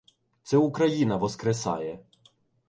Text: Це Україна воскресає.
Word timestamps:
Це 0.43 0.57
Україна 0.57 1.17
воскресає. 1.17 1.99